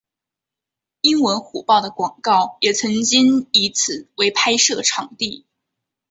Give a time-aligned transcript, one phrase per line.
[1.01, 5.45] 英文虎报的广告也曾经以此为拍摄场地。